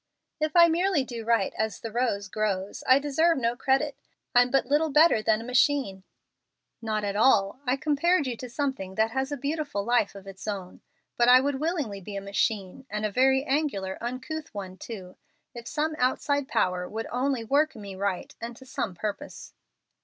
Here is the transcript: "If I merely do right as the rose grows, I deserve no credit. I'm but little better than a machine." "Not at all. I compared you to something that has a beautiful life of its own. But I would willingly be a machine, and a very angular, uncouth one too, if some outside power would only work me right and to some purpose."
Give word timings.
"If 0.39 0.55
I 0.55 0.67
merely 0.67 1.03
do 1.03 1.23
right 1.23 1.53
as 1.59 1.79
the 1.79 1.91
rose 1.91 2.27
grows, 2.27 2.83
I 2.87 2.97
deserve 2.97 3.37
no 3.37 3.55
credit. 3.55 3.95
I'm 4.33 4.49
but 4.49 4.65
little 4.65 4.89
better 4.89 5.21
than 5.21 5.39
a 5.39 5.43
machine." 5.43 6.01
"Not 6.81 7.03
at 7.03 7.15
all. 7.15 7.59
I 7.67 7.75
compared 7.77 8.25
you 8.25 8.35
to 8.37 8.49
something 8.49 8.95
that 8.95 9.11
has 9.11 9.31
a 9.31 9.37
beautiful 9.37 9.83
life 9.85 10.15
of 10.15 10.25
its 10.25 10.47
own. 10.47 10.81
But 11.17 11.27
I 11.29 11.39
would 11.39 11.59
willingly 11.59 12.01
be 12.01 12.15
a 12.15 12.21
machine, 12.21 12.87
and 12.89 13.05
a 13.05 13.11
very 13.11 13.43
angular, 13.43 13.99
uncouth 14.01 14.55
one 14.55 14.75
too, 14.77 15.17
if 15.53 15.67
some 15.67 15.95
outside 15.99 16.47
power 16.47 16.89
would 16.89 17.05
only 17.11 17.43
work 17.43 17.75
me 17.75 17.93
right 17.95 18.33
and 18.41 18.57
to 18.57 18.65
some 18.65 18.95
purpose." 18.95 19.53